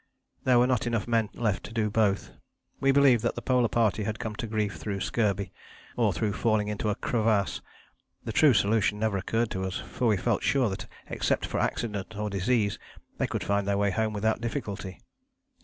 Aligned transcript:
There 0.45 0.57
were 0.57 0.65
not 0.65 0.87
enough 0.87 1.07
men 1.07 1.29
left 1.35 1.63
to 1.65 1.71
do 1.75 1.91
both. 1.91 2.31
We 2.79 2.91
believed 2.91 3.21
that 3.21 3.35
the 3.35 3.41
Polar 3.43 3.67
Party 3.67 4.03
had 4.03 4.17
come 4.17 4.35
to 4.37 4.47
grief 4.47 4.77
through 4.77 4.99
scurvy, 5.01 5.53
or 5.95 6.11
through 6.11 6.33
falling 6.33 6.69
into 6.69 6.89
a 6.89 6.95
crevasse 6.95 7.61
the 8.23 8.31
true 8.31 8.55
solution 8.55 8.97
never 8.97 9.17
occurred 9.17 9.51
to 9.51 9.63
us, 9.63 9.77
for 9.77 10.07
we 10.07 10.17
felt 10.17 10.41
sure 10.41 10.69
that 10.71 10.87
except 11.07 11.45
for 11.45 11.59
accident 11.59 12.15
or 12.15 12.31
disease 12.31 12.79
they 13.19 13.27
could 13.27 13.43
find 13.43 13.67
their 13.67 13.77
way 13.77 13.91
home 13.91 14.11
without 14.11 14.41
difficulty. 14.41 14.97